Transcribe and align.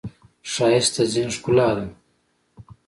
ښایست 0.51 0.93
د 0.95 0.97
ذهن 1.13 1.29
ښکلا 1.35 1.69
ده 1.77 1.85